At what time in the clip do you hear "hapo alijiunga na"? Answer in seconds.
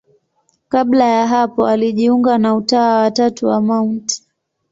1.27-2.55